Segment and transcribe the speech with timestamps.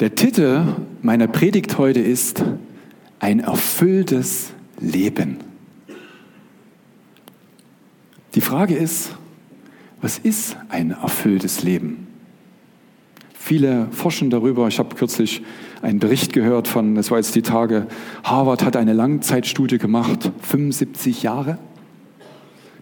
[0.00, 2.44] Der Titel meiner Predigt heute ist
[3.18, 5.38] Ein erfülltes Leben.
[8.36, 9.16] Die Frage ist,
[10.00, 12.06] was ist ein erfülltes Leben?
[13.34, 14.68] Viele forschen darüber.
[14.68, 15.42] Ich habe kürzlich
[15.82, 17.88] einen Bericht gehört von, das war jetzt die Tage,
[18.22, 21.58] Harvard hat eine Langzeitstudie gemacht, 75 Jahre.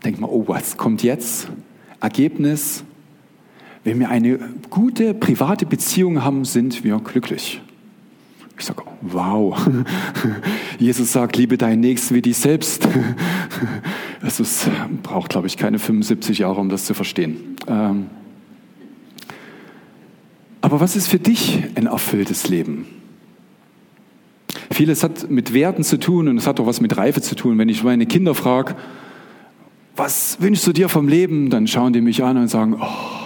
[0.04, 1.48] Denkt man, oh, was kommt jetzt?
[1.98, 2.84] Ergebnis,
[3.86, 7.60] wenn wir eine gute private Beziehung haben, sind wir glücklich.
[8.58, 9.56] Ich sage, wow.
[10.80, 12.86] Jesus sagt, liebe deinen Nächsten wie dich selbst.
[14.22, 14.68] Es ist,
[15.04, 17.36] braucht, glaube ich, keine 75 Jahre, um das zu verstehen.
[17.68, 18.06] Ähm,
[20.60, 22.86] aber was ist für dich ein erfülltes Leben?
[24.72, 27.56] Vieles hat mit Werten zu tun und es hat auch was mit Reife zu tun.
[27.58, 28.74] Wenn ich meine Kinder frage,
[29.94, 33.25] was wünschst du dir vom Leben, dann schauen die mich an und sagen, oh,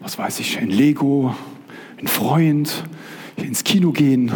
[0.00, 1.34] was weiß ich, ein Lego,
[1.98, 2.84] ein Freund,
[3.36, 4.32] ins Kino gehen.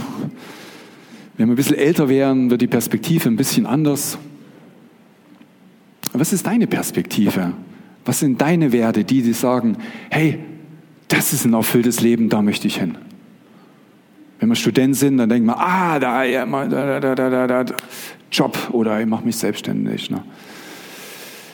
[1.37, 4.19] Wenn wir ein bisschen älter wären, wird die Perspektive ein bisschen anders.
[6.13, 7.55] Was ist deine Perspektive?
[8.05, 9.79] Was sind deine Werte, die, die sagen,
[10.11, 10.39] hey,
[11.09, 12.97] das ist ein erfülltes Leben, da möchte ich hin.
[14.39, 17.77] Wenn wir Student sind, dann denken wir, ah, da, ja, da, da, da, da, da,
[18.31, 20.11] Job oder ich mache mich selbstständig.
[20.11, 20.23] Ne?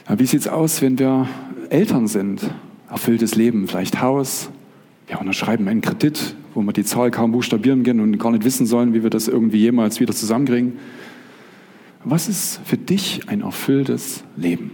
[0.08, 1.28] Ja, wie sieht es aus, wenn wir
[1.68, 2.50] Eltern sind?
[2.90, 4.50] Erfülltes Leben, vielleicht Haus.
[5.06, 8.66] Wir unterschreiben einen Kredit, wo wir die Zahl kaum buchstabieren können und gar nicht wissen
[8.66, 10.74] sollen, wie wir das irgendwie jemals wieder zusammenkriegen.
[12.04, 14.72] Was ist für dich ein erfülltes Leben?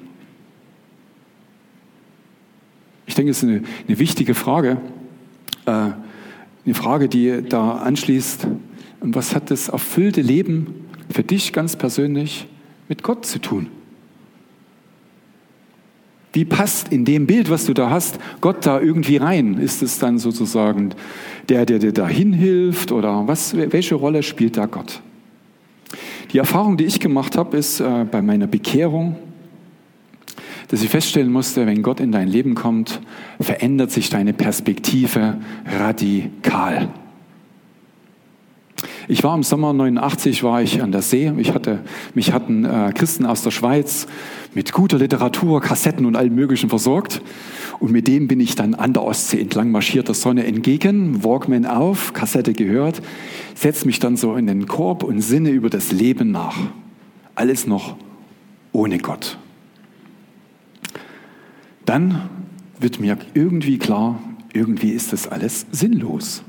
[3.06, 4.78] Ich denke, es ist eine, eine wichtige Frage,
[5.66, 8.46] äh, eine Frage, die da anschließt.
[9.00, 12.46] Und was hat das erfüllte Leben für dich ganz persönlich
[12.88, 13.68] mit Gott zu tun?
[16.36, 19.54] Wie passt in dem Bild, was du da hast, Gott da irgendwie rein?
[19.56, 20.90] Ist es dann sozusagen
[21.48, 25.00] der, der dir dahin hilft oder was, welche Rolle spielt da Gott?
[26.32, 29.16] Die Erfahrung, die ich gemacht habe, ist äh, bei meiner Bekehrung,
[30.68, 33.00] dass ich feststellen musste, wenn Gott in dein Leben kommt,
[33.40, 35.38] verändert sich deine Perspektive
[35.78, 36.90] radikal.
[39.08, 41.32] Ich war im Sommer 89 war ich an der See.
[41.38, 41.78] Ich hatte,
[42.14, 44.06] mich hatten äh, Christen aus der Schweiz
[44.56, 47.20] mit guter Literatur, Kassetten und allem Möglichen versorgt.
[47.78, 51.66] Und mit dem bin ich dann an der Ostsee entlang marschiert, der Sonne entgegen, Walkman
[51.66, 53.02] auf, Kassette gehört,
[53.54, 56.56] setze mich dann so in den Korb und sinne über das Leben nach.
[57.34, 57.96] Alles noch
[58.72, 59.36] ohne Gott.
[61.84, 62.22] Dann
[62.80, 64.18] wird mir irgendwie klar,
[64.54, 66.42] irgendwie ist das alles sinnlos.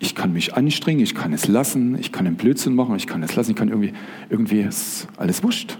[0.00, 3.22] Ich kann mich anstrengen, ich kann es lassen, ich kann einen Blödsinn machen, ich kann
[3.22, 3.94] es lassen, ich kann irgendwie,
[4.28, 5.78] irgendwie ist alles wurscht.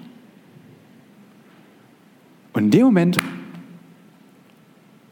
[2.52, 3.18] Und in dem Moment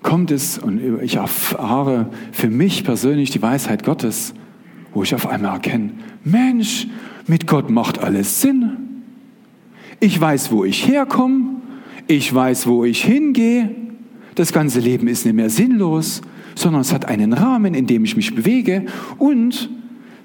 [0.03, 4.35] kommt es und ich erfahre für mich persönlich die Weisheit Gottes,
[4.95, 5.91] wo ich auf einmal erkenne,
[6.25, 6.87] Mensch,
[7.27, 8.77] mit Gott macht alles Sinn.
[10.01, 11.57] Ich weiß, wo ich herkomme,
[12.07, 13.75] ich weiß, wo ich hingehe.
[14.37, 16.23] Das ganze Leben ist nicht mehr sinnlos,
[16.55, 18.87] sondern es hat einen Rahmen, in dem ich mich bewege
[19.19, 19.71] und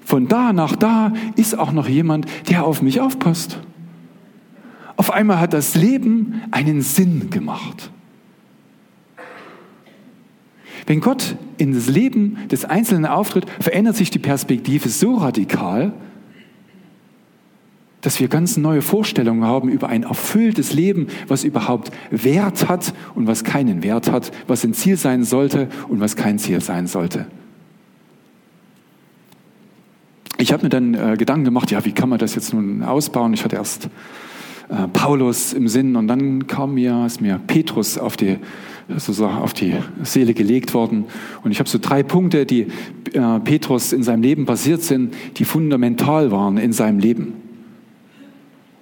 [0.04, 3.58] von da nach da ist auch noch jemand, der auf mich aufpasst.
[5.02, 7.90] Auf einmal hat das Leben einen Sinn gemacht.
[10.86, 15.92] Wenn Gott in das Leben des Einzelnen auftritt, verändert sich die Perspektive so radikal,
[18.00, 23.26] dass wir ganz neue Vorstellungen haben über ein erfülltes Leben, was überhaupt Wert hat und
[23.26, 27.26] was keinen Wert hat, was ein Ziel sein sollte und was kein Ziel sein sollte.
[30.38, 33.34] Ich habe mir dann äh, Gedanken gemacht, ja, wie kann man das jetzt nun ausbauen?
[33.34, 33.88] Ich hatte erst
[34.72, 38.38] äh, Paulus im Sinn und dann kam mir, ist mir Petrus auf die,
[38.88, 41.04] sozusagen auf die Seele gelegt worden.
[41.44, 42.68] Und ich habe so drei Punkte, die
[43.12, 47.34] äh, Petrus in seinem Leben passiert sind, die fundamental waren in seinem Leben.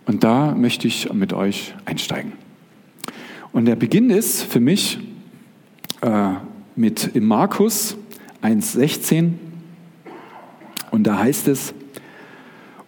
[0.06, 2.32] Und da möchte ich mit euch einsteigen.
[3.52, 4.98] Und der Beginn ist für mich
[6.02, 6.34] äh,
[6.76, 7.96] mit im Markus
[8.42, 9.32] 1,16.
[10.92, 11.74] Und da heißt es,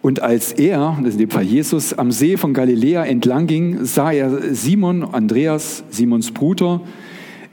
[0.03, 3.85] und als er, das ist in dem Fall Jesus, am See von Galiläa entlang ging,
[3.85, 6.81] sah er Simon, Andreas, Simons Bruder,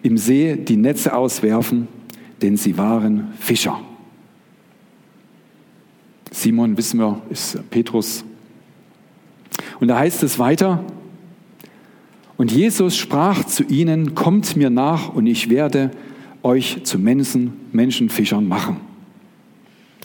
[0.03, 1.89] im See die Netze auswerfen,
[2.43, 3.81] denn sie waren Fischer.
[6.33, 8.25] Simon, wissen wir, ist Petrus
[9.79, 10.85] und da heißt es weiter,
[12.37, 15.91] und Jesus sprach zu ihnen, kommt mir nach und ich werde
[16.43, 18.79] euch zu Menschen, Menschenfischern machen.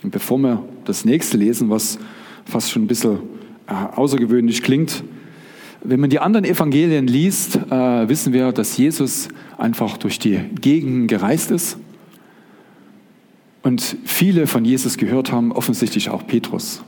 [0.03, 1.97] Und bevor wir das nächste lesen, was
[2.45, 3.19] fast schon ein bisschen
[3.67, 5.03] äh, außergewöhnlich klingt,
[5.83, 11.07] wenn man die anderen Evangelien liest, äh, wissen wir, dass Jesus einfach durch die Gegenden
[11.07, 11.77] gereist ist
[13.61, 16.83] Und viele von Jesus gehört haben, offensichtlich auch Petrus.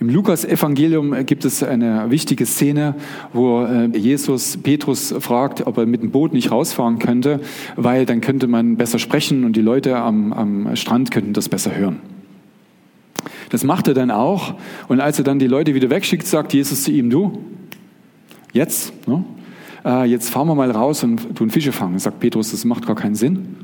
[0.00, 2.94] Im Lukas-Evangelium gibt es eine wichtige Szene,
[3.32, 7.40] wo äh, Jesus Petrus fragt, ob er mit dem Boot nicht rausfahren könnte,
[7.74, 11.74] weil dann könnte man besser sprechen und die Leute am, am Strand könnten das besser
[11.74, 12.00] hören.
[13.50, 14.54] Das macht er dann auch.
[14.88, 17.38] Und als er dann die Leute wieder wegschickt, sagt Jesus zu ihm, du,
[18.52, 19.24] jetzt, ne,
[19.84, 21.98] äh, jetzt fahren wir mal raus und tun Fische fangen.
[21.98, 23.56] Sagt Petrus, das macht gar keinen Sinn,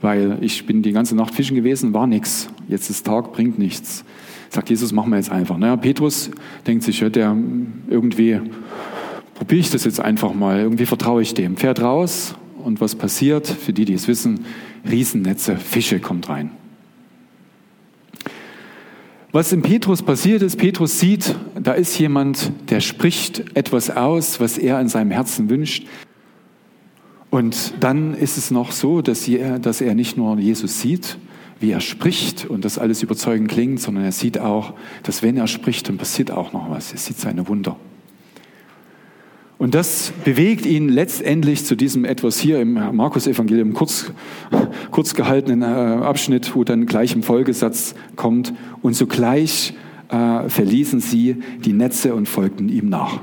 [0.00, 2.48] weil ich bin die ganze Nacht fischen gewesen, war nichts.
[2.68, 4.04] Jetzt ist Tag, bringt nichts.
[4.50, 5.56] Sagt Jesus, machen wir jetzt einfach.
[5.56, 6.30] Naja, Petrus
[6.66, 7.36] denkt sich, ja, der
[7.88, 8.40] irgendwie
[9.34, 11.56] probiere ich das jetzt einfach mal, irgendwie vertraue ich dem.
[11.56, 13.46] Fährt raus und was passiert?
[13.46, 14.44] Für die, die es wissen,
[14.88, 16.50] Riesennetze, Fische kommt rein.
[19.34, 24.58] Was in Petrus passiert ist, Petrus sieht, da ist jemand, der spricht etwas aus, was
[24.58, 25.86] er in seinem Herzen wünscht.
[27.30, 31.16] Und dann ist es noch so, dass er, dass er nicht nur Jesus sieht,
[31.60, 35.46] wie er spricht und das alles überzeugend klingt, sondern er sieht auch, dass wenn er
[35.46, 36.92] spricht, dann passiert auch noch was.
[36.92, 37.78] Er sieht seine Wunder.
[39.62, 44.10] Und das bewegt ihn letztendlich zu diesem etwas hier im Markus-Evangelium kurz,
[44.90, 49.74] kurz gehaltenen äh, Abschnitt, wo dann gleich im Folgesatz kommt, und sogleich
[50.08, 53.20] äh, verließen sie die Netze und folgten ihm nach.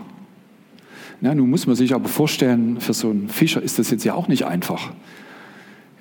[1.19, 4.13] Na, nun muss man sich aber vorstellen, für so einen Fischer ist das jetzt ja
[4.13, 4.93] auch nicht einfach.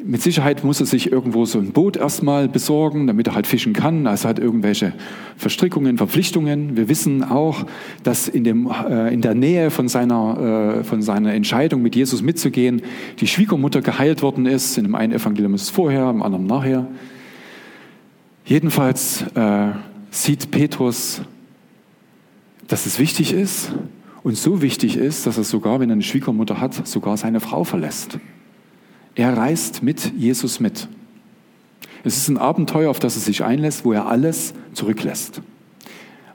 [0.05, 3.73] Mit Sicherheit muss er sich irgendwo so ein Boot erstmal besorgen, damit er halt fischen
[3.73, 4.07] kann.
[4.07, 4.93] Also hat irgendwelche
[5.37, 6.77] Verstrickungen, Verpflichtungen.
[6.77, 7.67] Wir wissen auch,
[8.05, 12.23] dass in, dem, äh, in der Nähe von seiner, äh, von seiner Entscheidung, mit Jesus
[12.23, 12.83] mitzugehen,
[13.19, 14.79] die Schwiegermutter geheilt worden ist.
[14.79, 16.87] In dem einen Evangelium ist es vorher, im anderen nachher.
[18.45, 19.73] Jedenfalls äh,
[20.13, 21.23] sieht Petrus,
[22.69, 23.73] dass es wichtig ist
[24.23, 27.65] und so wichtig ist, dass er sogar, wenn er eine Schwiegermutter hat, sogar seine Frau
[27.65, 28.21] verlässt.
[29.19, 30.87] Er reist mit Jesus mit.
[32.05, 35.43] Es ist ein Abenteuer, auf das er sich einlässt, wo er alles zurücklässt.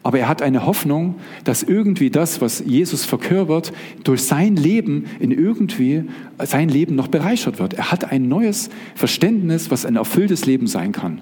[0.04, 1.16] Aber er hat eine Hoffnung,
[1.46, 3.72] dass irgendwie das, was Jesus verkörpert,
[4.04, 6.04] durch sein Leben in irgendwie
[6.40, 7.74] sein Leben noch bereichert wird.
[7.74, 11.22] Er hat ein neues Verständnis, was ein erfülltes Leben sein kann.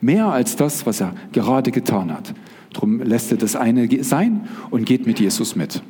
[0.00, 2.34] Mehr als das, was er gerade getan hat.
[2.72, 5.82] Darum lässt er das eine sein und geht mit Jesus mit.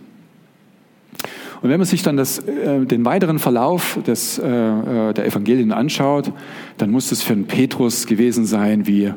[1.63, 5.73] Und wenn man sich dann das, äh, den weiteren Verlauf des, äh, äh, der Evangelien
[5.73, 6.33] anschaut,
[6.79, 9.15] dann muss es für einen Petrus gewesen sein, wie äh,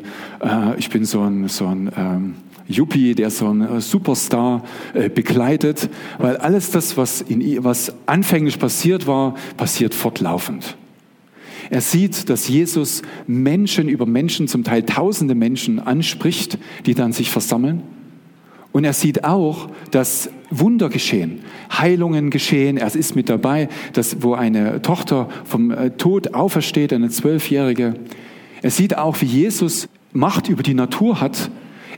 [0.77, 2.35] ich bin so ein, so ein ähm,
[2.67, 4.63] Yuppie, der so ein Superstar
[4.93, 10.75] äh, begleitet, weil alles das, was, in, was anfänglich passiert war, passiert fortlaufend.
[11.69, 17.29] Er sieht, dass Jesus Menschen über Menschen, zum Teil tausende Menschen anspricht, die dann sich
[17.29, 17.83] versammeln.
[18.73, 21.41] Und er sieht auch, dass Wunder geschehen,
[21.71, 22.77] Heilungen geschehen.
[22.77, 27.93] Er ist mit dabei, dass, wo eine Tochter vom äh, Tod aufersteht, eine Zwölfjährige.
[28.61, 31.49] Er sieht auch, wie Jesus Macht über die Natur hat,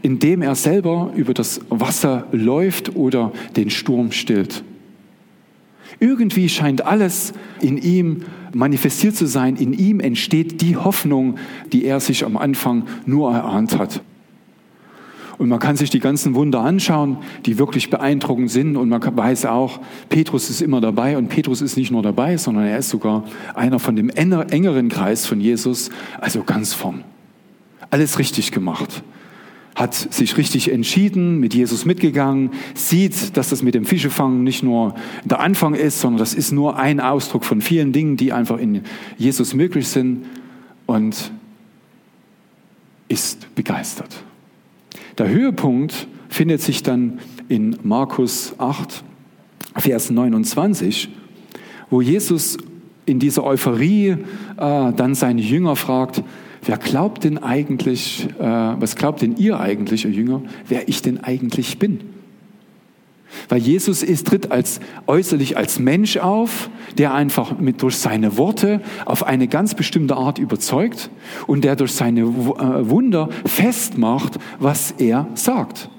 [0.01, 4.63] indem er selber über das Wasser läuft oder den Sturm stillt.
[5.99, 8.23] Irgendwie scheint alles in ihm
[8.53, 9.55] manifestiert zu sein.
[9.55, 11.35] In ihm entsteht die Hoffnung,
[11.71, 14.01] die er sich am Anfang nur erahnt hat.
[15.37, 18.77] Und man kann sich die ganzen Wunder anschauen, die wirklich beeindruckend sind.
[18.77, 19.79] Und man weiß auch,
[20.09, 21.17] Petrus ist immer dabei.
[21.17, 25.25] Und Petrus ist nicht nur dabei, sondern er ist sogar einer von dem engeren Kreis
[25.25, 25.89] von Jesus,
[26.21, 27.03] also ganz vorn.
[27.89, 29.03] Alles richtig gemacht.
[29.75, 34.95] Hat sich richtig entschieden, mit Jesus mitgegangen, sieht, dass das mit dem Fischefangen nicht nur
[35.25, 38.83] der Anfang ist, sondern das ist nur ein Ausdruck von vielen Dingen, die einfach in
[39.17, 40.25] Jesus möglich sind
[40.85, 41.31] und
[43.09, 44.24] ist begeistert.
[45.17, 49.03] Der Höhepunkt findet sich dann in Markus 8,
[49.77, 51.09] Vers 29,
[51.89, 52.57] wo Jesus
[53.05, 54.17] in dieser Euphorie äh,
[54.57, 56.21] dann seine Jünger fragt,
[56.65, 61.23] wer glaubt denn eigentlich, äh, was glaubt denn ihr eigentlich, ihr Jünger, wer ich denn
[61.23, 61.99] eigentlich bin?
[63.49, 68.81] Weil Jesus ist, tritt als, äußerlich als Mensch auf, der einfach mit, durch seine Worte
[69.05, 71.09] auf eine ganz bestimmte Art überzeugt
[71.47, 75.89] und der durch seine äh, Wunder festmacht, was er sagt.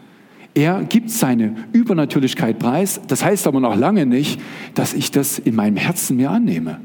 [0.54, 3.00] Er gibt seine Übernatürlichkeit preis.
[3.08, 4.40] Das heißt aber noch lange nicht,
[4.74, 6.80] dass ich das in meinem Herzen mir annehme.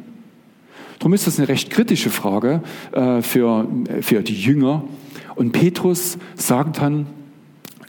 [0.99, 3.67] Darum ist das eine recht kritische Frage äh, für,
[4.01, 4.83] für die Jünger.
[5.35, 7.07] Und Petrus sagt dann,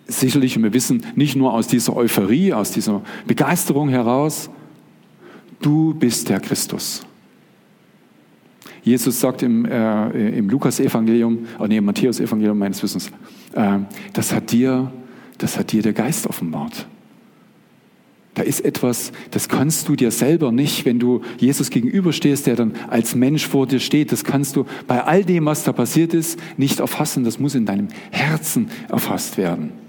[0.07, 4.51] sicherlich, und wir wissen nicht nur aus dieser Euphorie, aus dieser Begeisterung heraus,
[5.61, 7.03] du bist der Christus.
[8.83, 13.11] Jesus sagt im, äh, im Lukas-Evangelium, oh nee, Matthäus-Evangelium meines Wissens,
[13.53, 13.79] äh,
[14.13, 14.93] das, hat dir,
[15.39, 16.87] das hat dir der Geist offenbart.
[18.35, 22.73] Da ist etwas, das kannst du dir selber nicht, wenn du Jesus gegenüberstehst, der dann
[22.89, 24.11] als Mensch vor dir steht.
[24.11, 27.25] Das kannst du bei all dem, was da passiert ist, nicht erfassen.
[27.25, 29.82] Das muss in deinem Herzen erfasst werden.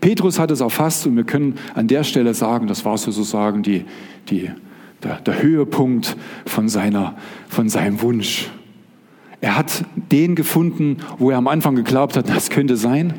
[0.00, 3.84] Petrus hat es erfasst und wir können an der Stelle sagen, das war sozusagen die,
[4.28, 4.50] die,
[5.02, 7.16] der, der Höhepunkt von, seiner,
[7.48, 8.50] von seinem Wunsch.
[9.40, 13.14] Er hat den gefunden, wo er am Anfang geglaubt hat, das könnte sein.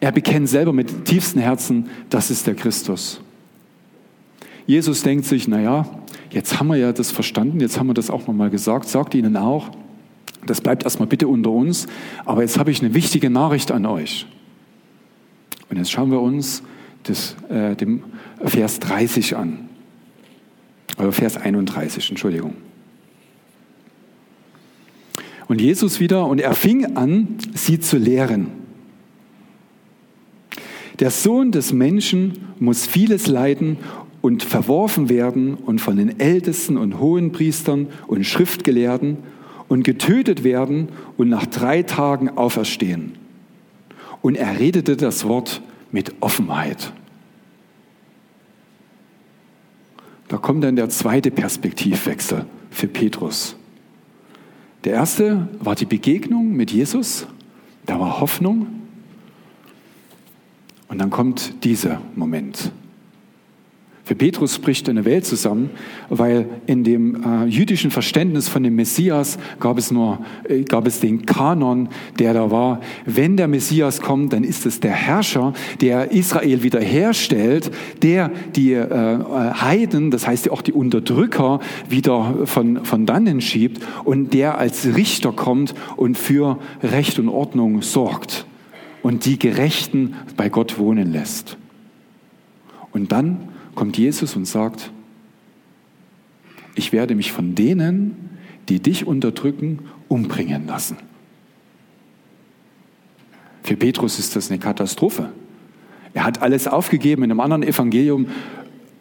[0.00, 3.20] Er bekennt selber mit tiefstem Herzen, das ist der Christus.
[4.66, 5.86] Jesus denkt sich, naja,
[6.30, 9.36] jetzt haben wir ja das verstanden, jetzt haben wir das auch nochmal gesagt, sagt Ihnen
[9.36, 9.70] auch,
[10.46, 11.86] das bleibt erstmal bitte unter uns,
[12.24, 14.26] aber jetzt habe ich eine wichtige Nachricht an euch.
[15.74, 16.62] Und jetzt schauen wir uns
[17.02, 18.04] das, äh, dem
[18.44, 19.68] Vers 30 an.
[20.98, 22.54] Oder Vers 31, Entschuldigung.
[25.48, 28.52] Und Jesus wieder, und er fing an, sie zu lehren.
[31.00, 33.78] Der Sohn des Menschen muss vieles leiden
[34.22, 39.16] und verworfen werden und von den Ältesten und Hohenpriestern und Schriftgelehrten
[39.66, 43.23] und getötet werden und nach drei Tagen auferstehen.
[44.24, 45.60] Und er redete das Wort
[45.92, 46.94] mit Offenheit.
[50.28, 53.54] Da kommt dann der zweite Perspektivwechsel für Petrus.
[54.84, 57.26] Der erste war die Begegnung mit Jesus,
[57.84, 58.66] da war Hoffnung.
[60.88, 62.72] Und dann kommt dieser Moment.
[64.06, 65.70] Für Petrus spricht eine Welt zusammen,
[66.10, 71.00] weil in dem äh, jüdischen Verständnis von dem Messias gab es nur, äh, gab es
[71.00, 72.82] den Kanon, der da war.
[73.06, 77.70] Wenn der Messias kommt, dann ist es der Herrscher, der Israel wiederherstellt,
[78.02, 84.34] der die äh, Heiden, das heißt auch die Unterdrücker, wieder von, von dannen schiebt und
[84.34, 88.44] der als Richter kommt und für Recht und Ordnung sorgt
[89.02, 91.56] und die Gerechten bei Gott wohnen lässt.
[92.92, 94.90] Und dann kommt Jesus und sagt,
[96.74, 98.38] ich werde mich von denen,
[98.68, 100.96] die dich unterdrücken, umbringen lassen.
[103.62, 105.30] Für Petrus ist das eine Katastrophe.
[106.12, 107.24] Er hat alles aufgegeben.
[107.24, 108.28] In einem anderen Evangelium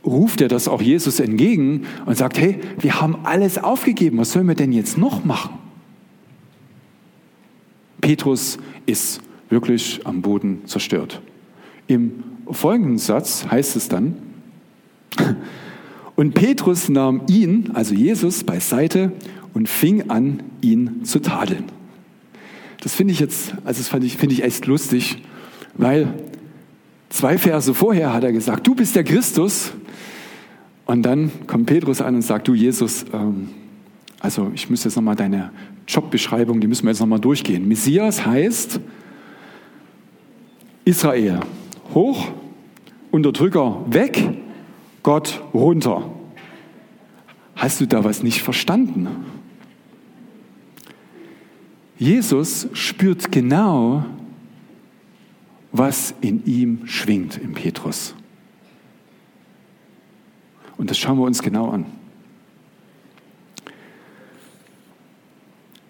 [0.05, 4.17] ruft er das auch Jesus entgegen und sagt, hey, wir haben alles aufgegeben.
[4.17, 5.57] Was sollen wir denn jetzt noch machen?
[8.01, 11.21] Petrus ist wirklich am Boden zerstört.
[11.87, 14.17] Im folgenden Satz heißt es dann,
[16.15, 19.11] und Petrus nahm ihn, also Jesus, beiseite
[19.53, 21.65] und fing an, ihn zu tadeln.
[22.81, 25.17] Das finde ich jetzt, also das finde ich, find ich echt lustig,
[25.75, 26.13] weil
[27.09, 29.71] zwei Verse vorher hat er gesagt, du bist der Christus.
[30.85, 33.49] Und dann kommt Petrus an und sagt, du Jesus, ähm,
[34.19, 35.51] also ich muss jetzt nochmal deine
[35.87, 37.67] Jobbeschreibung, die müssen wir jetzt nochmal durchgehen.
[37.67, 38.79] Messias heißt
[40.85, 41.39] Israel
[41.93, 42.27] hoch,
[43.11, 44.27] Unterdrücker weg
[45.03, 46.09] Gott runter.
[47.55, 49.07] Hast du da was nicht verstanden?
[51.97, 54.05] Jesus spürt genau,
[55.71, 58.15] was in ihm schwingt, im Petrus.
[60.77, 61.85] Und das schauen wir uns genau an.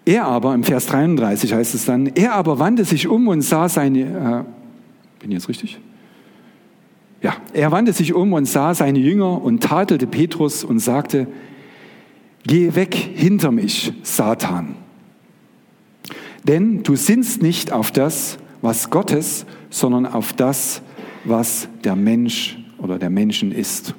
[0.04, 3.68] Er aber, im Vers 33 heißt es dann, er aber wandte sich um und sah
[3.68, 5.78] seine, äh, bin ich jetzt richtig?
[7.24, 11.26] Ja, er wandte sich um und sah seine Jünger und tadelte Petrus und sagte,
[12.46, 14.74] Geh weg hinter mich, Satan.
[16.46, 20.82] Denn du sinnst nicht auf das, was Gottes, sondern auf das,
[21.24, 23.94] was der Mensch oder der Menschen ist.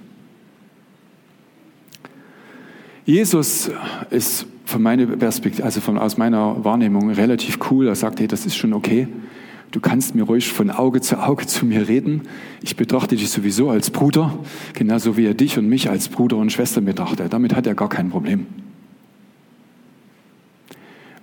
[3.05, 3.71] Jesus
[4.11, 7.87] ist von meiner Perspektive, also von, aus meiner Wahrnehmung relativ cool.
[7.87, 9.07] Er sagt, hey, das ist schon okay.
[9.71, 12.21] Du kannst mir ruhig von Auge zu Auge zu mir reden.
[12.61, 14.37] Ich betrachte dich sowieso als Bruder,
[14.73, 17.33] genauso wie er dich und mich als Bruder und Schwester betrachtet.
[17.33, 18.45] Damit hat er gar kein Problem.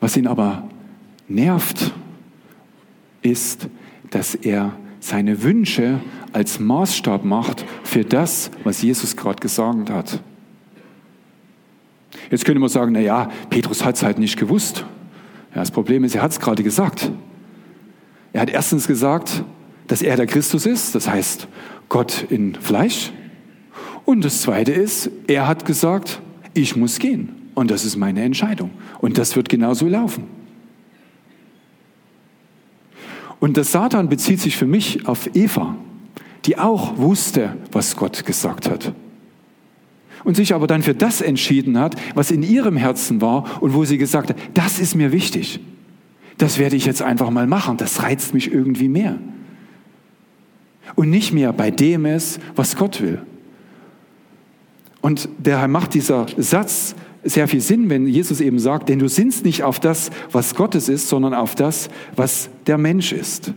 [0.00, 0.68] Was ihn aber
[1.28, 1.92] nervt,
[3.22, 3.68] ist,
[4.10, 6.00] dass er seine Wünsche
[6.32, 10.20] als Maßstab macht für das, was Jesus gerade gesagt hat.
[12.30, 14.84] Jetzt könnte man sagen, na ja, Petrus hat es halt nicht gewusst.
[15.54, 17.10] Ja, das Problem ist, er hat es gerade gesagt.
[18.32, 19.44] Er hat erstens gesagt,
[19.88, 21.48] dass er der Christus ist, das heißt
[21.88, 23.12] Gott in Fleisch.
[24.04, 26.20] Und das Zweite ist, er hat gesagt,
[26.54, 27.50] ich muss gehen.
[27.54, 28.70] Und das ist meine Entscheidung.
[29.00, 30.24] Und das wird genauso laufen.
[33.38, 35.76] Und das Satan bezieht sich für mich auf Eva,
[36.46, 38.94] die auch wusste, was Gott gesagt hat.
[40.24, 43.84] Und sich aber dann für das entschieden hat, was in ihrem Herzen war und wo
[43.84, 45.60] sie gesagt hat, das ist mir wichtig
[46.38, 47.76] das werde ich jetzt einfach mal machen.
[47.76, 49.18] Das reizt mich irgendwie mehr.
[50.94, 53.22] und nicht mehr bei dem ist, was Gott will.
[55.00, 59.44] Und daher macht dieser Satz sehr viel Sinn, wenn Jesus eben sagt, denn du sinnst
[59.44, 63.52] nicht auf das, was Gottes ist, sondern auf das, was der Mensch ist.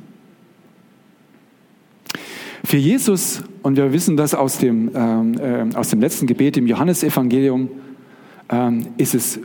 [2.64, 6.66] Für Jesus, und wir wissen das aus dem, ähm, äh, aus dem letzten Gebet im
[6.66, 7.70] Johannesevangelium,
[8.50, 9.40] ähm, ist es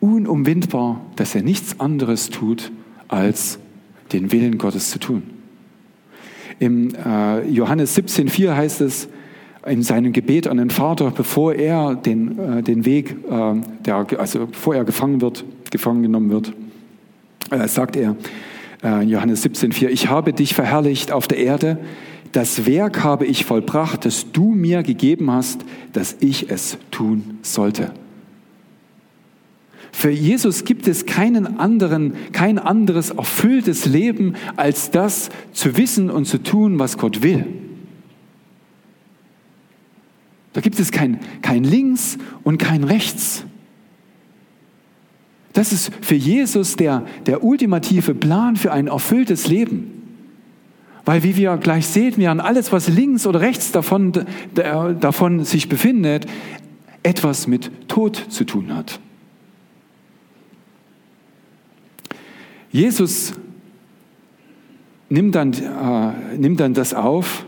[0.00, 2.72] unumwindbar, dass er nichts anderes tut,
[3.08, 3.58] als
[4.12, 5.22] den Willen Gottes zu tun.
[6.58, 9.08] Im äh, Johannes 17,4 heißt es
[9.66, 13.54] in seinem Gebet an den Vater, bevor er den, äh, den Weg, äh,
[13.84, 16.52] der, also bevor er gefangen wird, gefangen genommen wird,
[17.50, 18.16] äh, sagt er,
[18.82, 21.78] äh, Johannes 17,4, ich habe dich verherrlicht auf der Erde,
[22.32, 27.92] das Werk habe ich vollbracht, das du mir gegeben hast, dass ich es tun sollte.
[29.92, 36.26] Für Jesus gibt es keinen anderen, kein anderes erfülltes Leben, als das zu wissen und
[36.26, 37.46] zu tun, was Gott will.
[40.52, 43.44] Da gibt es kein, kein Links und kein Rechts.
[45.52, 49.96] Das ist für Jesus der, der ultimative Plan für ein erfülltes Leben.
[51.04, 54.12] Weil, wie wir gleich sehen werden, alles, was links oder rechts davon,
[54.54, 56.26] davon sich befindet,
[57.02, 59.00] etwas mit Tod zu tun hat.
[62.72, 63.34] Jesus
[65.08, 67.44] nimmt dann, äh, nimmt dann das auf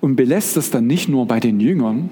[0.00, 2.08] und belässt es dann nicht nur bei den Jüngern,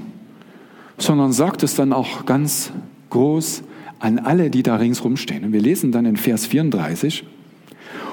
[0.98, 2.72] sondern sagt es dann auch ganz
[3.10, 3.62] groß
[3.98, 5.44] an alle, die da ringsrum stehen.
[5.44, 7.24] Und wir lesen dann in Vers 34.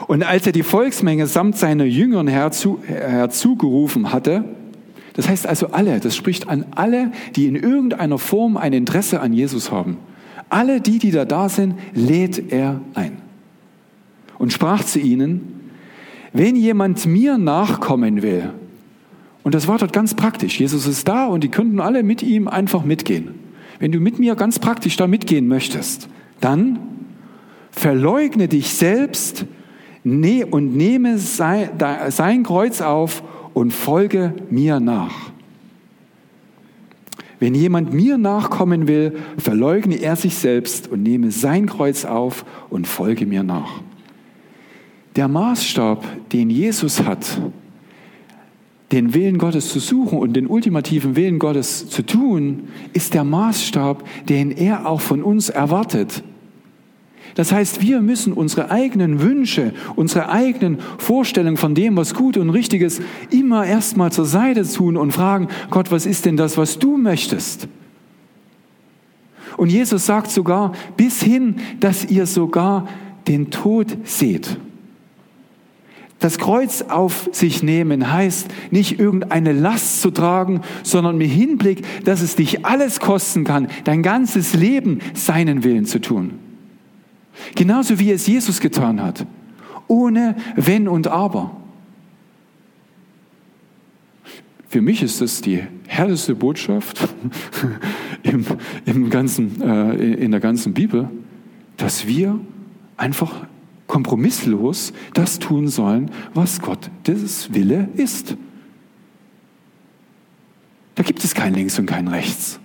[0.08, 4.46] Und als er die Volksmenge samt seiner Jüngern herzu, herzugerufen hatte,
[5.14, 9.34] das heißt also alle, das spricht an alle, die in irgendeiner Form ein Interesse an
[9.34, 9.98] Jesus haben.
[10.50, 13.18] Alle die, die da da sind, lädt er ein
[14.42, 15.70] und sprach zu ihnen,
[16.34, 18.50] wenn jemand mir nachkommen will,
[19.44, 22.48] und das war dort ganz praktisch, Jesus ist da und die könnten alle mit ihm
[22.48, 23.36] einfach mitgehen.
[23.78, 26.80] Wenn du mit mir ganz praktisch da mitgehen möchtest, dann
[27.70, 29.46] verleugne dich selbst
[30.04, 33.22] und nehme sein Kreuz auf
[33.54, 35.32] und folge mir nach.
[37.40, 42.88] Wenn jemand mir nachkommen will, verleugne er sich selbst und nehme sein Kreuz auf und
[42.88, 43.82] folge mir nach.
[45.16, 47.42] Der Maßstab, den Jesus hat,
[48.92, 54.04] den Willen Gottes zu suchen und den ultimativen Willen Gottes zu tun, ist der Maßstab,
[54.28, 56.24] den er auch von uns erwartet.
[57.36, 62.50] Das heißt, wir müssen unsere eigenen Wünsche, unsere eigenen Vorstellungen von dem, was gut und
[62.50, 66.78] richtig ist, immer erstmal zur Seite tun und fragen, Gott, was ist denn das, was
[66.80, 67.70] du möchtest?
[69.56, 72.88] Und Jesus sagt sogar, bis hin, dass ihr sogar
[73.28, 74.58] den Tod seht.
[76.22, 82.22] Das Kreuz auf sich nehmen heißt nicht irgendeine Last zu tragen, sondern mit Hinblick, dass
[82.22, 86.36] es dich alles kosten kann, dein ganzes Leben seinen Willen zu tun.
[87.56, 89.26] Genauso wie es Jesus getan hat,
[89.88, 91.58] ohne Wenn und Aber.
[94.70, 97.10] Für mich ist das die härteste Botschaft
[98.24, 98.46] im,
[98.86, 101.10] im ganzen, äh, in der ganzen Bibel,
[101.78, 102.40] dass wir
[102.96, 103.48] einfach
[103.92, 108.38] kompromisslos das tun sollen, was Gottes Wille ist.
[110.96, 112.60] Da gibt es kein Links und kein Rechts.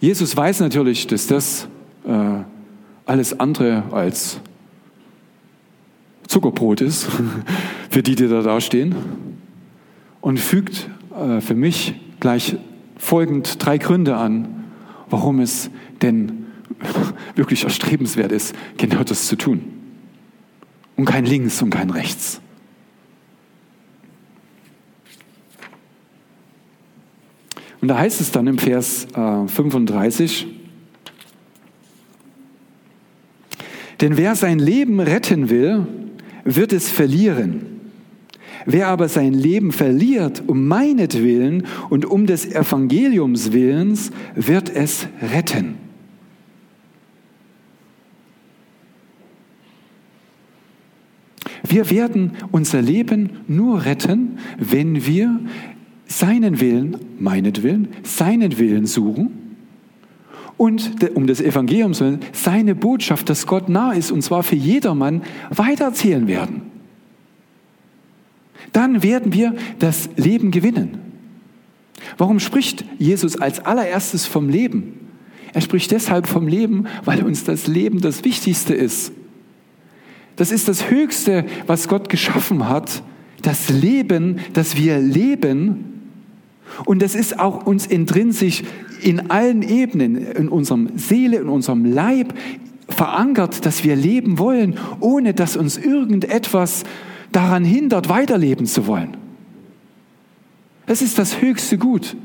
[0.00, 1.68] Jesus weiß natürlich, dass das
[2.06, 2.38] äh,
[3.04, 4.40] alles andere als
[6.26, 7.06] Zuckerbrot ist
[7.90, 8.94] für die, die da dastehen
[10.22, 12.56] und fügt äh, für mich gleich
[12.96, 14.64] folgend drei Gründe an,
[15.10, 16.39] warum es denn
[17.34, 19.62] wirklich erstrebenswert ist, genau das zu tun.
[20.96, 22.40] Und kein links und kein rechts.
[27.80, 30.46] Und da heißt es dann im Vers äh, 35,
[34.00, 35.86] denn wer sein Leben retten will,
[36.44, 37.66] wird es verlieren.
[38.66, 45.89] Wer aber sein Leben verliert um meinetwillen und um des Evangeliums willens, wird es retten.
[51.70, 55.38] Wir werden unser Leben nur retten, wenn wir
[56.06, 59.30] seinen Willen, meinetwillen, seinen Willen suchen
[60.56, 65.22] und um des Evangeliums willen seine Botschaft, dass Gott nah ist und zwar für jedermann,
[65.50, 66.62] weitererzählen werden.
[68.72, 70.98] Dann werden wir das Leben gewinnen.
[72.18, 74.94] Warum spricht Jesus als allererstes vom Leben?
[75.52, 79.12] Er spricht deshalb vom Leben, weil uns das Leben das Wichtigste ist.
[80.40, 83.02] Das ist das Höchste, was Gott geschaffen hat.
[83.42, 85.84] Das Leben, das wir leben.
[86.86, 88.62] Und das ist auch uns intrinsisch
[89.02, 92.32] in allen Ebenen, in unserem Seele, in unserem Leib
[92.88, 96.84] verankert, dass wir leben wollen, ohne dass uns irgendetwas
[97.32, 99.18] daran hindert, weiterleben zu wollen.
[100.86, 102.16] Das ist das höchste Gut.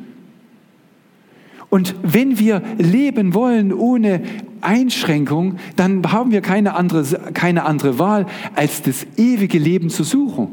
[1.76, 4.22] Und wenn wir leben wollen ohne
[4.62, 10.48] Einschränkung, dann haben wir keine andere, keine andere Wahl, als das ewige Leben zu suchen.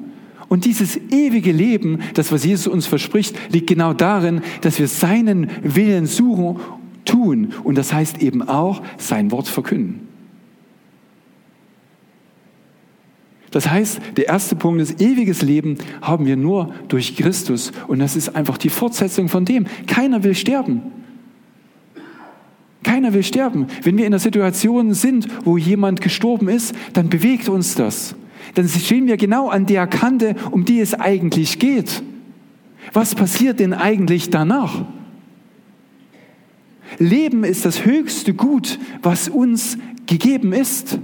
[0.48, 5.48] Und dieses ewige Leben, das was Jesus uns verspricht, liegt genau darin, dass wir seinen
[5.62, 6.56] Willen suchen,
[7.04, 7.52] tun.
[7.62, 10.08] Und das heißt eben auch sein Wort verkünden.
[13.52, 17.70] Das heißt, der erste Punkt ist, ewiges Leben haben wir nur durch Christus.
[17.86, 19.66] Und das ist einfach die Fortsetzung von dem.
[19.86, 20.82] Keiner will sterben.
[22.82, 23.66] Keiner will sterben.
[23.82, 28.14] Wenn wir in einer Situation sind, wo jemand gestorben ist, dann bewegt uns das.
[28.54, 32.02] Dann stehen wir genau an der Kante, um die es eigentlich geht.
[32.92, 34.84] Was passiert denn eigentlich danach?
[36.98, 40.98] Leben ist das höchste Gut, was uns gegeben ist.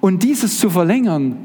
[0.00, 1.36] Und dieses zu verlängern,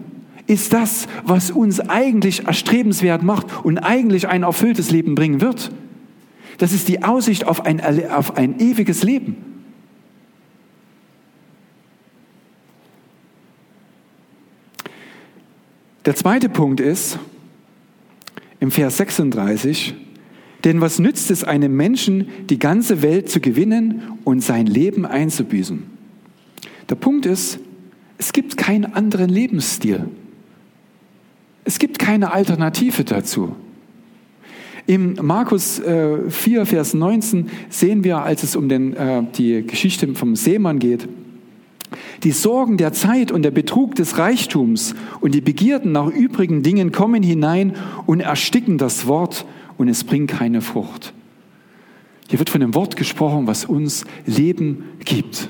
[0.48, 5.72] ist das, was uns eigentlich erstrebenswert macht und eigentlich ein erfülltes Leben bringen wird.
[6.58, 9.53] Das ist die Aussicht auf ein, auf ein ewiges Leben.
[16.06, 17.18] Der zweite Punkt ist
[18.60, 19.96] im Vers 36,
[20.66, 25.84] denn was nützt es einem Menschen, die ganze Welt zu gewinnen und sein Leben einzubüßen?
[26.90, 27.60] Der Punkt ist,
[28.18, 30.10] es gibt keinen anderen Lebensstil.
[31.64, 33.56] Es gibt keine Alternative dazu.
[34.86, 40.14] Im Markus 4, äh, Vers 19 sehen wir, als es um den, äh, die Geschichte
[40.16, 41.08] vom Seemann geht,
[42.24, 46.92] die Sorgen der Zeit und der Betrug des Reichtums und die Begierden nach übrigen Dingen
[46.92, 49.46] kommen hinein und ersticken das Wort
[49.78, 51.14] und es bringt keine Frucht.
[52.30, 55.50] Hier wird von dem Wort gesprochen, was uns Leben gibt.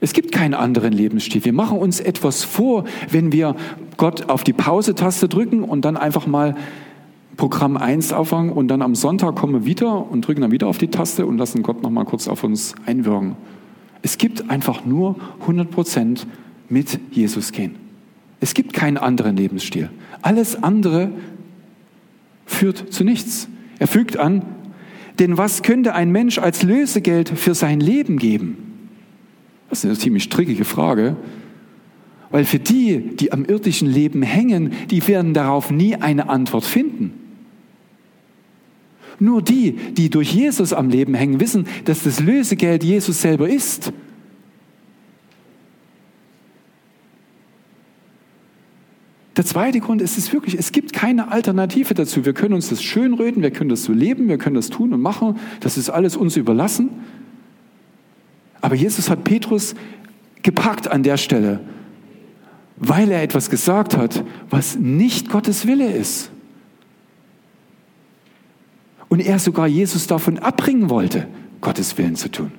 [0.00, 1.44] Es gibt keinen anderen Lebensstil.
[1.44, 3.54] Wir machen uns etwas vor, wenn wir
[3.96, 6.56] Gott auf die Pause-Taste drücken und dann einfach mal
[7.36, 10.78] Programm 1 auffangen und dann am Sonntag kommen wir wieder und drücken dann wieder auf
[10.78, 13.36] die Taste und lassen Gott noch mal kurz auf uns einwirken.
[14.02, 16.26] Es gibt einfach nur 100 Prozent
[16.68, 17.76] mit Jesus gehen.
[18.40, 19.90] Es gibt keinen anderen Lebensstil.
[20.22, 21.10] Alles andere
[22.46, 23.48] führt zu nichts.
[23.78, 24.42] Er fügt an,
[25.18, 28.56] denn was könnte ein Mensch als Lösegeld für sein Leben geben?
[29.68, 31.16] Das ist eine ziemlich trickige Frage,
[32.30, 37.12] weil für die, die am irdischen Leben hängen, die werden darauf nie eine Antwort finden.
[39.20, 43.92] Nur die, die durch Jesus am Leben hängen, wissen, dass das Lösegeld Jesus selber ist.
[49.36, 52.24] Der zweite Grund ist es wirklich, es gibt keine Alternative dazu.
[52.24, 55.00] Wir können uns das schönreden, wir können das so leben, wir können das tun und
[55.00, 55.38] machen.
[55.60, 56.90] Das ist alles uns überlassen.
[58.60, 59.74] Aber Jesus hat Petrus
[60.42, 61.60] gepackt an der Stelle,
[62.76, 66.30] weil er etwas gesagt hat, was nicht Gottes Wille ist.
[69.10, 71.28] Und er sogar Jesus davon abbringen wollte,
[71.60, 72.52] Gottes Willen zu tun.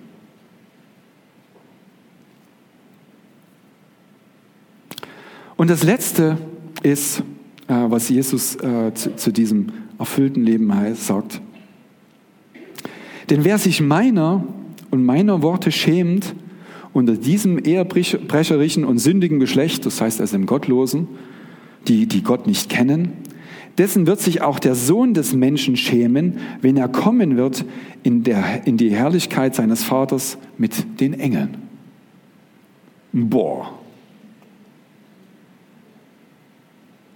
[5.58, 6.38] Und das Letzte
[6.84, 7.20] ist,
[7.68, 11.42] äh, was Jesus äh, zu, diesem erfüllten Leben sagt.
[13.30, 14.44] Denn wer sich meiner
[14.90, 16.36] und meiner Worte schämt,
[16.94, 21.08] unter diesem ehebrecherischen und sündigen Geschlecht, das heißt also dem Gottlosen,
[21.88, 23.14] die, die Gott nicht kennen,
[23.77, 27.65] dessen wird sich auch der Sohn des Menschen schämen, wenn er kommen wird
[28.03, 31.57] in, der, in die Herrlichkeit seines Vaters mit den Engeln.
[33.13, 33.73] Boah.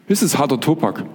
[0.08, 1.06] Das ist harter Tobak.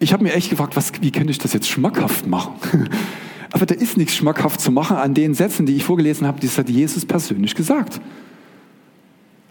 [0.00, 2.52] Ich habe mir echt gefragt, was, wie könnte ich das jetzt schmackhaft machen?
[3.50, 6.58] Aber da ist nichts schmackhaft zu machen an den Sätzen, die ich vorgelesen habe, das
[6.58, 8.00] hat Jesus persönlich gesagt.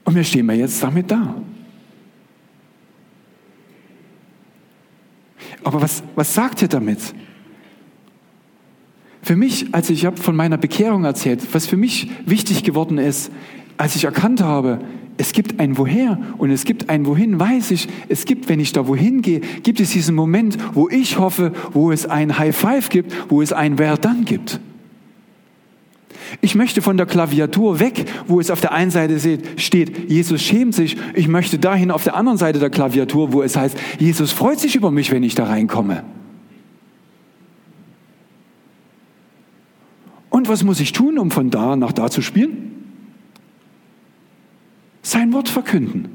[0.05, 1.35] Und wir stehen wir jetzt damit da.
[5.67, 7.13] Aber was, was sagt er damit?
[9.21, 13.34] Für mich, als ich habe von meiner Bekehrung erzählt, was für mich wichtig geworden ist,
[13.75, 14.80] als ich erkannt habe,
[15.17, 18.71] es gibt ein Woher und es gibt ein Wohin, weiß ich, es gibt, wenn ich
[18.71, 22.88] da wohin gehe, gibt es diesen Moment, wo ich hoffe, wo es ein High Five
[22.88, 24.62] gibt, wo es ein Wer dann gibt.
[26.41, 29.19] Ich möchte von der Klaviatur weg, wo es auf der einen Seite
[29.57, 30.97] steht, Jesus schämt sich.
[31.13, 34.75] Ich möchte dahin auf der anderen Seite der Klaviatur, wo es heißt, Jesus freut sich
[34.75, 36.03] über mich, wenn ich da reinkomme.
[40.29, 42.85] Und was muss ich tun, um von da nach da zu spielen?
[45.01, 46.09] Sein Wort verkünden.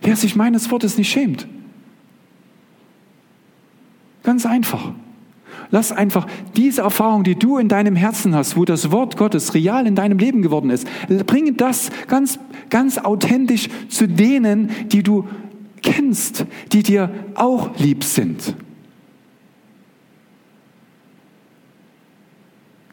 [0.00, 1.46] Wer sich meines Wortes nicht schämt.
[4.22, 4.92] Ganz einfach.
[5.70, 9.86] Lass einfach diese Erfahrung, die du in deinem Herzen hast, wo das Wort Gottes real
[9.86, 10.86] in deinem Leben geworden ist,
[11.26, 12.38] bring das ganz,
[12.70, 15.26] ganz authentisch zu denen, die du
[15.82, 18.54] kennst, die dir auch lieb sind.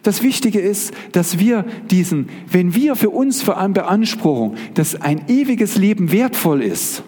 [0.04, 5.30] Das Wichtige ist, dass wir diesen, wenn wir für uns vor allem beanspruchen, dass ein
[5.30, 7.04] ewiges Leben wertvoll ist,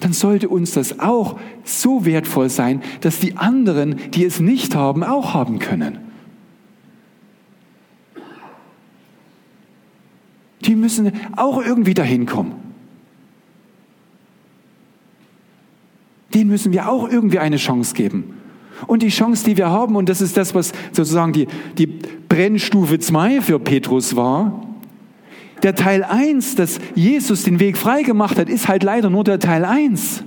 [0.00, 5.02] dann sollte uns das auch so wertvoll sein, dass die anderen, die es nicht haben,
[5.02, 5.98] auch haben können.
[10.62, 12.54] Die müssen auch irgendwie dahin kommen.
[16.34, 18.34] Denen müssen wir auch irgendwie eine Chance geben.
[18.86, 21.46] Und die Chance, die wir haben, und das ist das, was sozusagen die,
[21.78, 24.65] die Brennstufe 2 für Petrus war,
[25.62, 29.64] der Teil 1, dass Jesus den Weg freigemacht hat, ist halt leider nur der Teil
[29.64, 30.24] 1.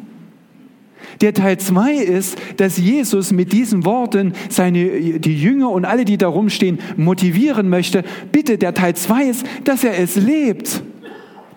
[1.21, 6.17] Der Teil 2 ist, dass Jesus mit diesen Worten seine, die Jünger und alle, die
[6.17, 8.03] da rumstehen, motivieren möchte.
[8.31, 10.81] Bitte, der Teil 2 ist, dass er es lebt.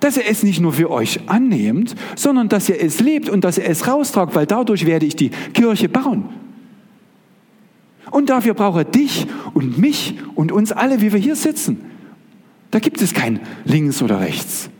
[0.00, 3.56] Dass er es nicht nur für euch annehmt, sondern dass er es lebt und dass
[3.56, 6.24] er es raustragt, weil dadurch werde ich die Kirche bauen.
[8.10, 11.91] Und dafür braucht er dich und mich und uns alle, wie wir hier sitzen.
[12.72, 14.70] Da gibt es kein links oder rechts.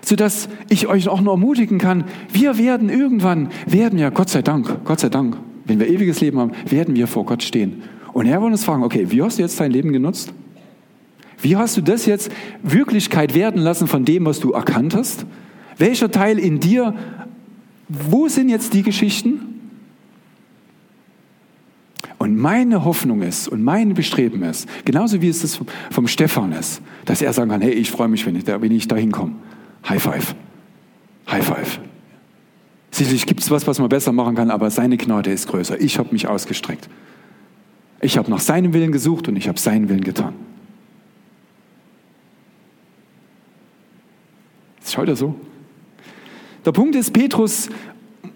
[0.00, 4.82] Sodass ich euch auch nur ermutigen kann, wir werden irgendwann, werden ja, Gott sei Dank,
[4.84, 7.82] Gott sei Dank, wenn wir ewiges Leben haben, werden wir vor Gott stehen.
[8.14, 10.32] Und er wird uns fragen, okay, wie hast du jetzt dein Leben genutzt?
[11.42, 15.26] Wie hast du das jetzt Wirklichkeit werden lassen von dem, was du erkannt hast?
[15.76, 16.94] Welcher Teil in dir,
[17.88, 19.59] wo sind jetzt die Geschichten?
[22.22, 25.58] Und meine Hoffnung ist und mein Bestreben ist, genauso wie es das
[25.90, 28.72] vom Stefan ist, dass er sagen kann, hey, ich freue mich, wenn ich da, wenn
[28.72, 29.36] ich da hinkomme.
[29.88, 30.34] High five.
[31.30, 31.80] High five.
[32.90, 35.80] Sicherlich gibt es was, was man besser machen kann, aber seine Gnade ist größer.
[35.80, 36.90] Ich habe mich ausgestreckt.
[38.02, 40.34] Ich habe nach seinem Willen gesucht und ich habe seinen Willen getan.
[44.84, 45.34] Schaut er so?
[46.66, 47.70] Der Punkt ist, Petrus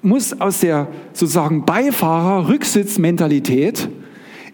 [0.03, 3.89] muss aus der sozusagen Beifahrer-Rücksitz-Mentalität,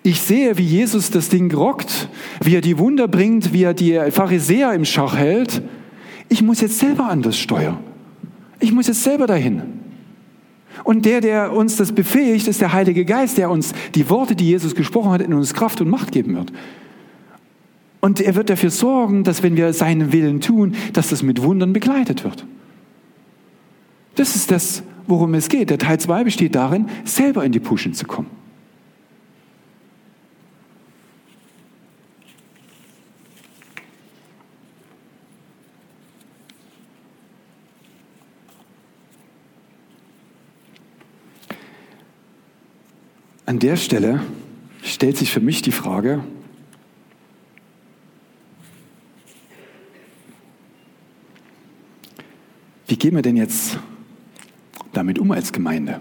[0.03, 2.09] ich sehe, wie Jesus das Ding rockt,
[2.43, 5.61] wie er die Wunder bringt, wie er die Pharisäer im Schach hält.
[6.29, 7.79] Ich muss jetzt selber anders steuern.
[8.61, 9.63] Ich muss jetzt selber dahin.
[10.85, 14.47] Und der, der uns das befähigt, ist der Heilige Geist, der uns die Worte, die
[14.47, 16.51] Jesus gesprochen hat, in uns Kraft und Macht geben wird.
[18.01, 21.75] Und er wird dafür sorgen, dass wenn wir seinen Willen tun, dass das mit Wundern
[21.75, 22.47] begleitet wird.
[24.15, 25.71] Das ist das, worum es geht.
[25.71, 28.41] Der Teil 2 besteht darin, selber in die Puschen zu kommen.
[43.51, 44.21] An der Stelle
[44.81, 46.23] stellt sich für mich die Frage,
[52.87, 53.77] wie gehen wir denn jetzt
[55.11, 56.01] damit um als Gemeinde?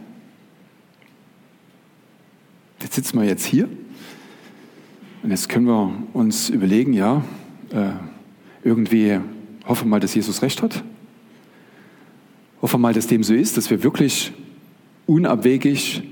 [2.80, 3.68] Jetzt sitzen wir jetzt hier
[5.24, 7.24] und jetzt können wir uns überlegen, ja,
[7.72, 7.90] äh,
[8.64, 9.20] irgendwie
[9.66, 10.84] hoffen wir mal, dass Jesus recht hat.
[12.62, 14.32] Hoffen wir mal, dass dem so ist, dass wir wirklich
[15.08, 16.04] unabwegig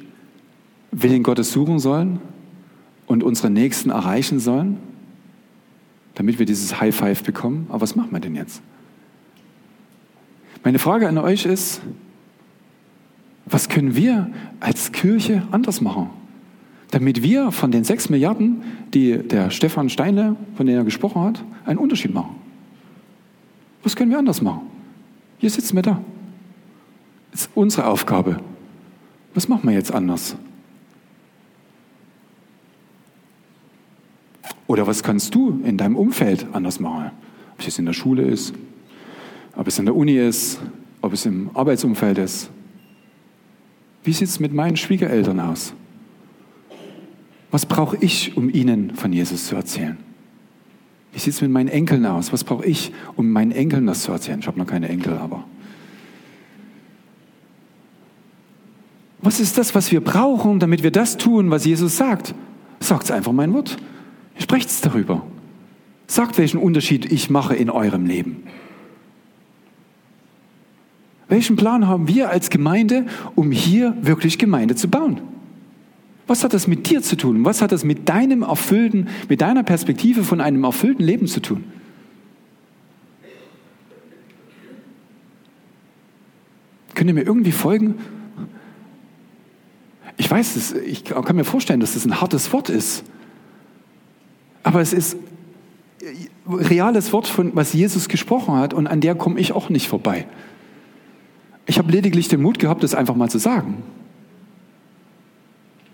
[0.91, 2.19] Willen Gottes suchen sollen
[3.05, 4.77] und unsere Nächsten erreichen sollen,
[6.15, 7.67] damit wir dieses High Five bekommen.
[7.69, 8.63] Aber was machen wir denn jetzt?
[10.63, 11.81] Meine Frage an euch ist,
[13.49, 14.29] was können wir
[14.59, 16.09] als Kirche anders machen?
[16.91, 18.61] Damit wir von den sechs Milliarden,
[18.93, 22.35] die der Stefan Steine, von denen er gesprochen hat, einen Unterschied machen.
[23.83, 24.61] Was können wir anders machen?
[25.37, 26.01] Hier sitzen wir da.
[27.31, 28.39] Das ist unsere Aufgabe.
[29.33, 30.35] Was machen wir jetzt anders?
[34.65, 37.11] Oder was kannst du in deinem Umfeld anders machen?
[37.53, 38.53] Ob es in der Schule ist,
[39.55, 40.59] ob es in der Uni ist,
[41.01, 42.49] ob es im Arbeitsumfeld ist.
[44.07, 45.73] Wie sieht es mit meinen Schwiegereltern aus?
[47.51, 49.97] Was brauche ich, um ihnen von Jesus zu erzählen?
[51.11, 52.31] Wie sieht es mit meinen Enkeln aus?
[52.31, 54.39] Was brauche ich, um meinen Enkeln das zu erzählen?
[54.39, 55.43] Ich habe noch keine Enkel, aber.
[59.19, 62.33] Was ist das, was wir brauchen, damit wir das tun, was Jesus sagt?
[62.79, 63.75] Sagt einfach mein Wort.
[64.39, 65.27] Sprecht es darüber.
[66.07, 68.43] Sagt, welchen Unterschied ich mache in eurem Leben.
[71.29, 75.21] Welchen Plan haben wir als Gemeinde, um hier wirklich Gemeinde zu bauen?
[76.25, 77.45] Was hat das mit dir zu tun?
[77.45, 81.63] Was hat das mit deinem erfüllten, mit deiner Perspektive von einem erfüllten Leben zu tun?
[86.93, 87.95] Könnt ihr mir irgendwie folgen?
[90.17, 93.03] Ich weiß, ich kann mir vorstellen, dass das ein hartes Wort ist.
[94.63, 95.15] Aber es ist
[96.49, 100.25] reales Wort, von was Jesus gesprochen hat, und an der komme ich auch nicht vorbei.
[101.67, 103.83] Ich habe lediglich den Mut gehabt, das einfach mal zu sagen.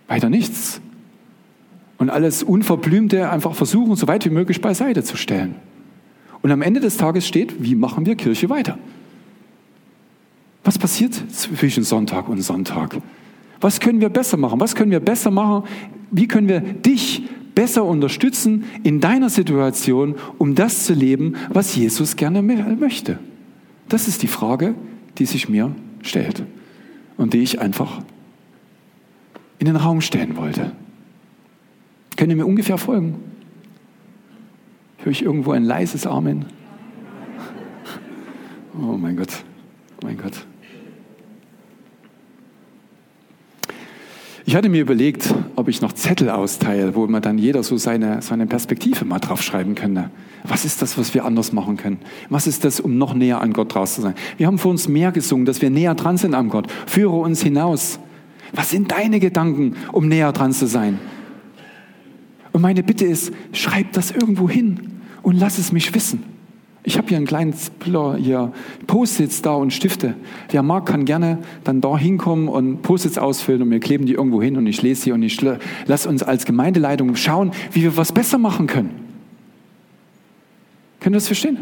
[0.08, 0.80] Weiter nichts.
[1.98, 5.56] Und alles Unverblümte einfach versuchen, so weit wie möglich beiseite zu stellen.
[6.42, 8.78] Und am Ende des Tages steht, wie machen wir Kirche weiter?
[10.64, 12.98] Was passiert zwischen Sonntag und Sonntag?
[13.60, 14.60] Was können wir besser machen?
[14.60, 15.64] Was können wir besser machen?
[16.12, 17.24] Wie können wir dich
[17.56, 23.20] besser unterstützen in deiner Situation, um das zu leben, was Jesus gerne möchte?
[23.90, 24.76] Das ist die Frage,
[25.18, 26.44] die sich mir stellt
[27.18, 28.02] und die ich einfach
[29.60, 30.72] in den Raum stellen wollte.
[32.16, 33.16] Könnt ihr mir ungefähr folgen?
[34.98, 36.46] Höre ich irgendwo ein leises Amen?
[38.76, 39.44] Oh mein Gott,
[40.02, 40.46] oh mein Gott.
[44.46, 48.22] Ich hatte mir überlegt, ob ich noch Zettel austeile, wo man dann jeder so seine,
[48.22, 50.10] seine Perspektive mal draufschreiben könnte.
[50.44, 52.00] Was ist das, was wir anders machen können?
[52.30, 54.14] Was ist das, um noch näher an Gott draus zu sein?
[54.36, 56.70] Wir haben vor uns mehr gesungen, dass wir näher dran sind an Gott.
[56.86, 57.98] Führe uns hinaus.
[58.52, 61.00] Was sind deine Gedanken, um näher dran zu sein?
[62.52, 66.26] Und meine Bitte ist, schreib das irgendwo hin und lass es mich wissen.
[66.86, 67.54] Ich habe hier einen kleinen
[68.18, 68.52] hier
[68.88, 70.16] Post-its da und Stifte.
[70.50, 74.42] Wer mag, kann gerne dann da hinkommen und Post-its ausfüllen und wir kleben die irgendwo
[74.42, 75.40] hin und ich lese sie und ich
[75.86, 78.90] lasse uns als Gemeindeleitung schauen, wie wir was besser machen können.
[81.00, 81.58] Können ihr das verstehen?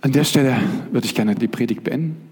[0.00, 0.56] An der Stelle
[0.90, 2.25] würde ich gerne die Predigt beenden.